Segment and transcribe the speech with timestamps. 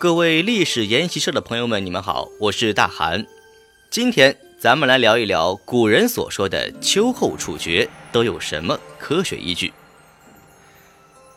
[0.00, 3.26] 各位历史研习社的朋友们，你们好，我是大韩。
[3.90, 9.72] 今天咱们来聊一聊古人所说的秋后处决都有什么科学依据。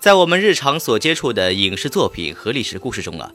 [0.00, 3.30] 在我们日常所接触的影视作品和历史故事中啊，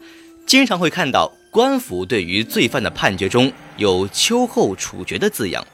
[0.47, 5.67] 经常会看到官府对于罪犯的判决中有“秋后处决”的字样。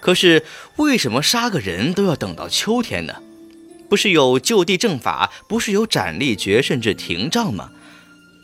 [0.00, 0.44] 可是
[0.74, 3.14] 为什么杀个人都要等到秋天呢？
[3.88, 7.70] 不是有就地正法，不是有斩立决，甚至停杖吗？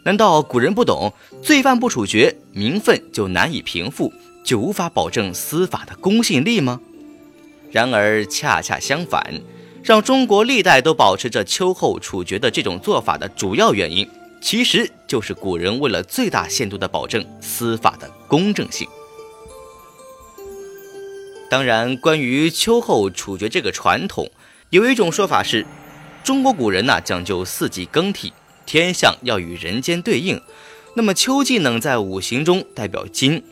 [0.05, 4.13] 难道古人不懂，罪犯不处决，民愤就难以平复，
[4.45, 6.79] 就无法保证司法的公信力吗？
[7.71, 9.41] 然而恰恰相反，
[9.83, 14.07] 让中国历代都保持着秋后处决的这种做法的主要原因，
[14.43, 18.87] 其实就是古人为了最大限度地保证司法的公正性。
[21.49, 24.31] 当然，关于秋后处决这个传统，
[24.69, 25.65] 有一种说法是，
[26.23, 28.31] 中国古人呐讲究四季更替。
[28.67, 30.41] 天象要与人间对应，
[30.95, 33.43] 那么秋季呢，在五行中代表金，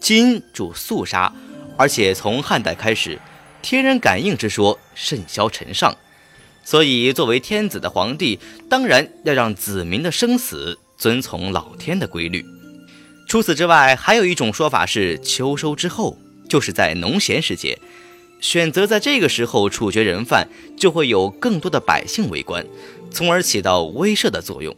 [0.00, 1.32] 金主肃杀，
[1.76, 3.18] 而且从汉代开始，
[3.60, 5.96] 天人感应之说甚嚣尘上，
[6.64, 8.38] 所以作为天子的皇帝，
[8.68, 12.44] 当然要让子民的生死遵从老天的规律。
[13.28, 17.78] 除此之外，还有一种说法是，秋收之后，就是在农闲时节，
[18.42, 22.66] 选择在这个时候处决人犯，就会有更多的百姓围观。
[23.10, 24.74] 从而起到威慑的作用。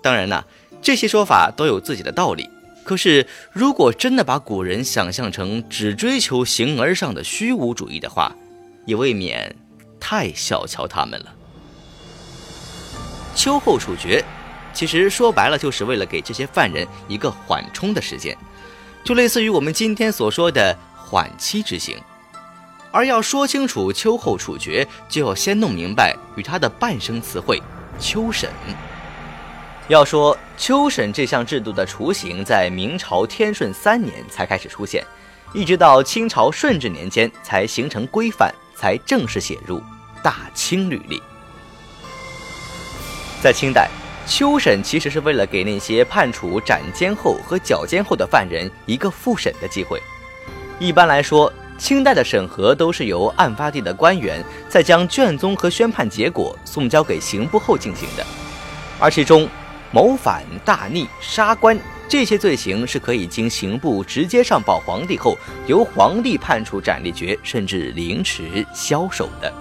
[0.00, 0.44] 当然呢，
[0.80, 2.48] 这些说法都有自己的道理。
[2.84, 8.36] 可是，如果真的把古人想象成只追求形而上的虚无主义的话，
[8.84, 9.56] 也未免
[9.98, 11.34] 太小瞧他们了。
[13.34, 14.22] 秋后处决，
[14.74, 18.36] 其实说白了就是为了给这些犯人一个缓冲的时间，
[19.02, 21.96] 就类似于我们今天所说的缓期执行。
[22.94, 27.60] 而要说清楚秋后处决，就要先弄明白与他的伴生词汇
[27.98, 28.48] “秋审”。
[29.88, 35.04] 要说秋审这项制度的雏形，在明朝天顺三年才开始出现，
[35.52, 39.78] 一直到清朝顺治年间才形成规范，才正式写入
[40.22, 41.18] 《大清律例》。
[43.42, 43.90] 在清代，
[44.24, 50.00] 秋审其实是为了给那些判处斩监后和绞监后的犯人一个复审的机会。
[50.78, 58.24] 一般来说，清代的审核都是由案发地的官员在将卷宗和宣判结果送交给刑部后进行的，
[58.98, 59.48] 而其中
[59.90, 65.36] 谋反、大逆、杀官这些罪行是可以经刑部直接上报皇帝后，
[65.66, 69.52] 由皇帝判处斩立决，甚至凌迟、枭首的。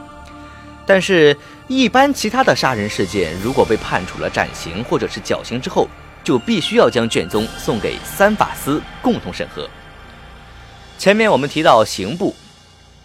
[0.86, 1.36] 但是，
[1.68, 5.88] 一般其他的杀人事件，如果被判处了斩刑或者是绞刑之后，
[6.24, 9.68] 就必须要将卷宗送给三法司共同审核。
[10.98, 12.34] 前面我们提到刑部，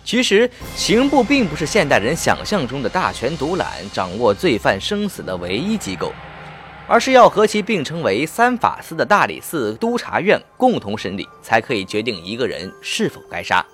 [0.04, 6.12] 其实刑部并不是现代人想象中的大权独揽、掌握罪犯生死的唯一机构，
[6.87, 13.66] 而是要和其并称为三法司的大理寺、督察院共同审理，才可以决定一个人是否该杀。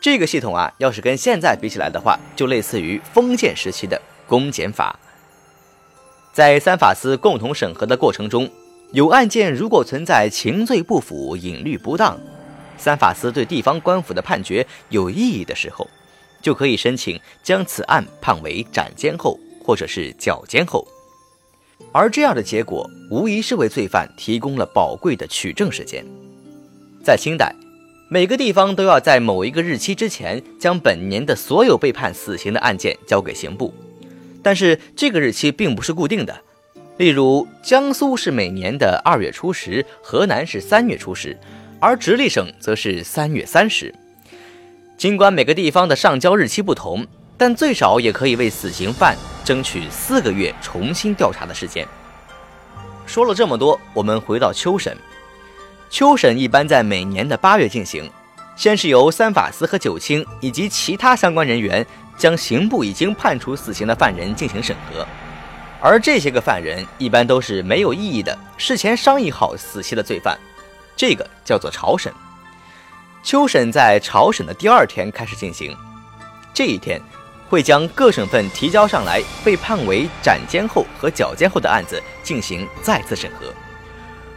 [0.00, 4.96] 这个系统啊，要是跟现在比起来的话，就类似于封建时期的公检法。
[6.32, 8.48] 在三法司共同审核的过程中。
[8.92, 12.18] 有案件如果存在情罪不符、隐律不当，
[12.78, 15.86] 三法司对地方官府的判决有异议的时候，
[16.40, 20.88] 就可以申请将此案判为斩监后或者是绞监后，
[21.92, 26.02] 而这样的结果无疑是为罪犯提供了宝贵的取证时间。
[27.04, 27.54] 在清代，
[28.08, 33.74] 每个地方都要在某一个日期之前将本年的所有被判死刑的案件交给刑部，
[34.42, 36.40] 但是这个日期并不是固定的。
[36.98, 41.38] 例如，江苏是每年的二月初十，河南是三月初十，
[41.78, 43.94] 而直隶省则是三月三十。
[44.96, 47.06] 尽管每个地方的上交日期不同，
[47.36, 51.86] 但最少也可以为死刑犯争取四个月重新调查的时间。
[53.06, 54.96] 说了这么多，我们回到秋审。
[55.88, 58.10] 秋审一般在每年的八月进行，
[58.56, 61.86] 先是由三法司和九卿以及其他相关人员
[62.16, 65.06] 将刑部已经判处死刑的犯人进行审核。
[65.80, 70.36] 而这些个犯人一般都是没有异议的，事前商议好死期的罪犯，
[70.96, 72.12] 这个叫做朝审。
[73.22, 75.76] 秋审在朝审的第二天开始进行，
[76.52, 77.00] 这一天
[77.48, 83.46] 会将各省份提交上来被判为斩监后和绞监后的案子进行再次审核。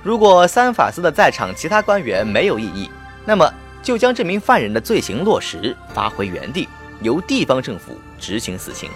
[0.03, 2.89] 如果三法司的在场其他官员没有异议，
[3.25, 3.51] 那么
[3.81, 6.69] 就将这名犯人的罪行落实，发回原地，
[7.01, 8.89] 由地方政府执行死刑。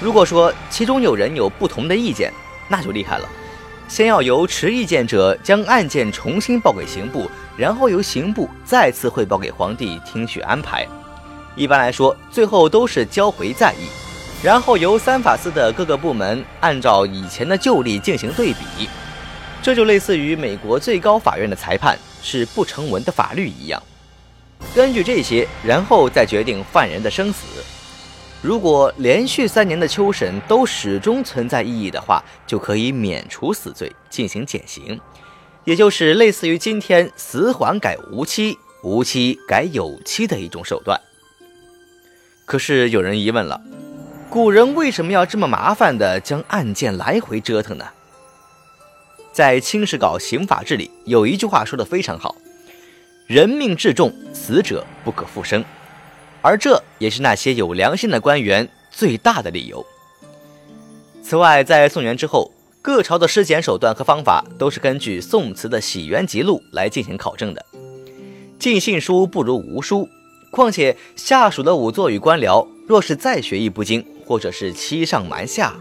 [0.00, 2.32] 如果说其中有人有不同的意见，
[2.68, 3.28] 那就厉害了。
[3.88, 10.86] 先要由持意见者将案件重新报给刑部，然后由刑部再次汇报给皇帝听取安排。
[11.56, 13.88] 一般来说，最后都是交回再议。
[14.40, 18.88] 然后由三法司的各个部门按照以前的旧例进行对比，
[19.60, 23.82] 这就类似于美国最高法院的裁判是不成文的法律一样。
[24.74, 27.46] 根据这些，然后再决定犯人的生死。
[28.40, 34.98] 如果连续三年的秋审都始终存在异议的话，就可以免除死罪，进行减刑，
[35.64, 41.00] 也就是类似于今天死缓改无期、无期改有期的一种手段。
[42.46, 43.60] 可是有人疑问了：
[44.30, 47.84] 古人为什么要这么麻烦的将案件来回折腾呢？
[49.32, 52.36] 在《清史稿刑法志》里有一句话说的非常好。
[53.26, 55.62] 人命至重，死者不可复生，
[56.40, 59.84] 而这也是那些有良心的官员最大的理由。
[61.22, 62.50] 此外，在宋元之后，
[62.80, 67.64] 各朝的尸检手段和方法都是根据宋词的《洗冤集录》来进行考证的。
[68.58, 70.08] 尽信书不如无书，
[70.50, 75.76] 况且下属的仵作与官僚若是再学艺不精，或者是欺上瞒下，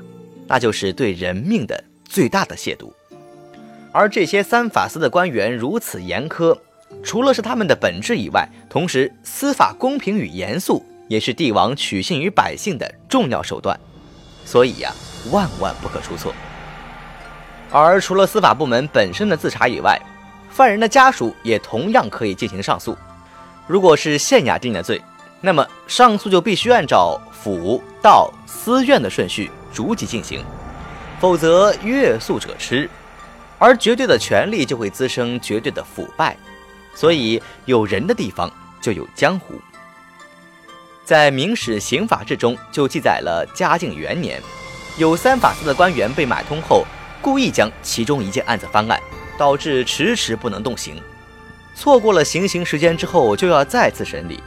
[0.48, 2.92] 那就是对人命的最大的亵渎。
[3.94, 6.58] 而这些三法司的官员如此严苛。
[7.04, 13.80] 除了是他们的本质以外，同时司法公平与严肃也是帝王取信于百姓的重要手段，
[14.44, 14.94] 所以呀，
[15.32, 16.34] 万万不可出错。
[17.70, 20.02] 而除了司法部门本身的自查以外，
[20.50, 22.98] 犯人的家属也同样可以进行上诉。
[23.68, 25.02] 如果是县衙定的罪，
[25.42, 30.44] 那么上诉就必须按照府、道、司院的顺序逐级进行，
[31.20, 32.90] 否则越诉者吃，
[33.58, 36.36] 而绝对的权力就会滋生绝对的腐败。
[36.98, 38.52] 所以有人的地方
[38.82, 39.62] 就有江湖。
[41.06, 44.42] 在《明史刑法志》中就记载了嘉靖元年，
[44.98, 46.84] 有三法司的官员被买通后，
[47.22, 49.00] 故意将其中一件案子翻案，
[49.38, 51.00] 导致迟迟不能动刑。
[51.76, 54.42] 错过了行刑时间之后，就要再次审理，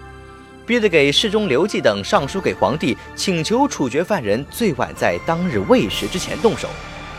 [0.66, 6.68] 逼得给侍中刘季等上书给皇帝，请求处决犯人最晚在当日未时之前动手，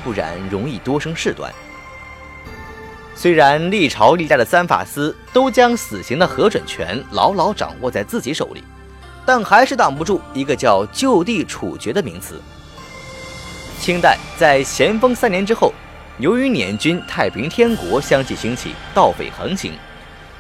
[0.04, 1.50] 不然容易多生事端。
[3.22, 8.64] 虽然历朝历代的三法司都将死刑的核准权牢牢掌握在自己手里，
[9.24, 12.42] 但还是挡不住一个叫就地处决的名词。
[13.80, 15.72] 清代在咸丰三年之后，
[16.18, 19.74] 由于捻军太平天国相继兴起，盗匪横行，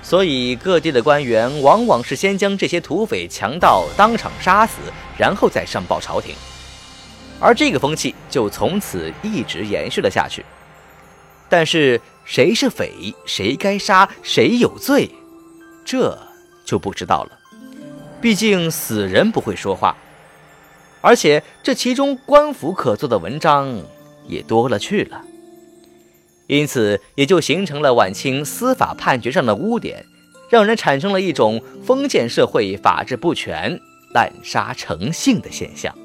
[0.01, 4.79] 所以各地的官员往往是先将这些土匪强盗当场杀死，
[5.19, 6.33] 然后再上报朝廷，
[7.39, 10.43] 而这个风气就从此一直延续了下去。
[11.47, 12.01] 但是。
[12.25, 13.13] 谁是匪？
[13.25, 14.09] 谁该杀？
[14.21, 15.09] 谁有罪？
[15.83, 16.17] 这
[16.63, 17.39] 就不知道了。
[18.21, 19.97] 毕竟死人不会说话，
[21.01, 23.81] 而且这其中官府可做的文章
[24.27, 25.23] 也多了去了。
[26.47, 30.05] 因此，也就形成了晚清司法判决上的污点，
[30.49, 33.79] 让人产生了一种封建社会法治不全、
[34.13, 35.95] 滥杀成性的现象。